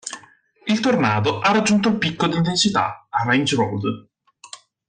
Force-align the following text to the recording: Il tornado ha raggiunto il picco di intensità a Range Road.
Il 0.65 0.79
tornado 0.79 1.41
ha 1.41 1.51
raggiunto 1.51 1.89
il 1.89 1.99
picco 1.99 2.25
di 2.25 2.35
intensità 2.35 3.05
a 3.07 3.23
Range 3.23 3.53
Road. 3.55 4.09